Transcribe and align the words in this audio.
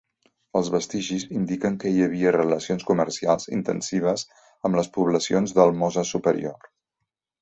Els 0.59 0.69
vestigis 0.75 1.25
indiquen 1.39 1.75
que 1.83 1.91
hi 1.97 2.01
havia 2.05 2.31
relacions 2.37 2.85
comercials 2.87 3.47
intensives 3.59 4.25
amb 4.71 4.81
les 4.81 4.91
poblacions 4.97 5.55
del 5.59 5.77
Mosa 5.83 6.07
superior. 6.15 6.67